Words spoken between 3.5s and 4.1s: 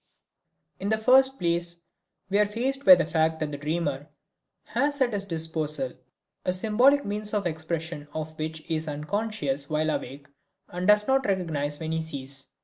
the dreamer